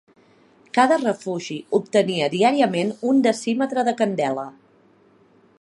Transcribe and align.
Cada 0.77 0.97
refugi 1.01 1.57
obtenia 1.79 2.31
diàriament 2.37 2.97
un 3.13 3.23
decímetre 3.31 3.87
de 3.91 3.97
candela 4.01 4.51